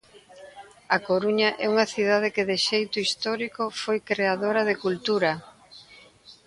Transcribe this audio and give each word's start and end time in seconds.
A 0.95 0.97
Coruña 1.07 1.49
é 1.65 1.65
unha 1.73 1.89
cidade 1.93 2.33
que 2.35 2.47
de 2.49 2.57
xeito 2.67 2.97
histórico 3.07 3.63
foi 3.81 3.97
creadora 4.09 4.61
de 4.69 4.75
cultura. 4.83 5.31